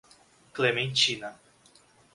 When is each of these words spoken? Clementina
Clementina 0.55 1.29